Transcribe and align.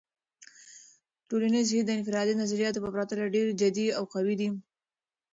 ټولنیز 1.27 1.67
هیت 1.73 1.85
د 1.87 1.89
انفرادي 1.97 2.33
نظریاتو 2.41 2.83
په 2.83 2.89
پرتله 2.95 3.25
ډیر 3.35 3.47
جدي 3.61 3.87
او 3.97 4.03
قوي 4.13 4.35
دی. 4.41 4.49